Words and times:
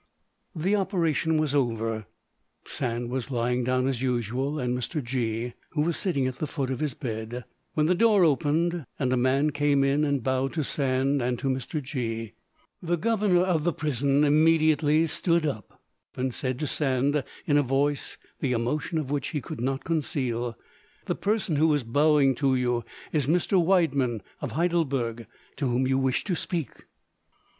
The 0.55 0.75
operation 0.75 1.37
was 1.37 1.53
over; 1.53 2.07
Sand 2.65 3.11
was 3.11 3.29
lying 3.29 3.63
down 3.63 3.85
as 3.85 4.01
usual, 4.01 4.57
and 4.57 4.75
Mr. 4.75 4.99
G——was 5.03 5.95
sitting 5.95 6.25
on 6.27 6.33
the 6.39 6.47
foot 6.47 6.71
of 6.71 6.79
his 6.79 6.95
bed, 6.95 7.43
when 7.75 7.85
the 7.85 7.93
door 7.93 8.23
opened 8.25 8.87
and 8.97 9.13
a 9.13 9.15
man 9.15 9.51
came 9.51 9.83
in 9.83 10.03
and 10.03 10.23
bowed 10.23 10.53
to 10.53 10.63
Sand 10.63 11.21
and 11.21 11.37
to 11.37 11.49
Mr. 11.49 11.83
G——. 11.83 12.33
The 12.81 12.97
governor 12.97 13.41
of 13.43 13.63
the 13.63 13.71
prison 13.73 14.23
immediately 14.23 15.05
stood 15.05 15.45
up, 15.45 15.79
and 16.17 16.33
said 16.33 16.57
to 16.61 16.65
Sand 16.65 17.23
in 17.45 17.57
a 17.57 17.61
voice 17.61 18.17
the 18.39 18.53
emotion 18.53 18.97
of 18.97 19.11
which 19.11 19.27
he 19.27 19.39
could 19.39 19.61
not 19.61 19.83
conceal, 19.83 20.57
"The 21.05 21.13
person 21.13 21.57
who 21.57 21.71
is 21.75 21.83
bowing 21.83 22.33
to 22.41 22.55
you 22.55 22.83
is 23.11 23.27
Mr. 23.27 23.63
Widemann 23.63 24.21
of 24.41 24.53
Heidelberg, 24.53 25.27
to 25.57 25.67
whom 25.67 25.85
you 25.85 25.99
wished 25.99 26.25
to 26.25 26.35
speak." 26.35 26.87